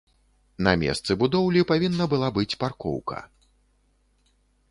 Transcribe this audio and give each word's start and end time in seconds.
На 0.67 0.71
месцы 0.83 1.11
будоўлі 1.23 1.61
павінна 1.73 2.07
была 2.15 2.29
быць 2.37 2.57
паркоўка. 2.65 3.23